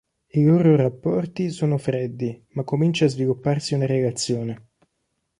I 0.31 0.41
loro 0.43 0.75
rapporti 0.75 1.51
sono 1.51 1.77
freddi 1.77 2.43
ma 2.53 2.63
comincia 2.63 3.05
a 3.05 3.07
svilupparsi 3.07 3.75
una 3.75 3.85
relazione. 3.85 4.69